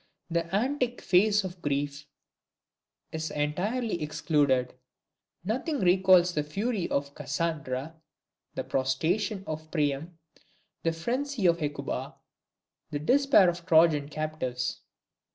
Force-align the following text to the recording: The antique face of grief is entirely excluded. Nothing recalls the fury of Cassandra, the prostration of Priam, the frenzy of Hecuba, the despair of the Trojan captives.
The 0.31 0.47
antique 0.55 0.99
face 0.99 1.43
of 1.43 1.61
grief 1.61 2.07
is 3.11 3.29
entirely 3.29 4.01
excluded. 4.01 4.73
Nothing 5.43 5.79
recalls 5.79 6.33
the 6.33 6.41
fury 6.41 6.89
of 6.89 7.13
Cassandra, 7.13 8.01
the 8.55 8.63
prostration 8.63 9.43
of 9.45 9.69
Priam, 9.69 10.17
the 10.81 10.91
frenzy 10.91 11.45
of 11.45 11.59
Hecuba, 11.59 12.15
the 12.89 12.97
despair 12.97 13.47
of 13.47 13.57
the 13.61 13.67
Trojan 13.67 14.09
captives. 14.09 14.81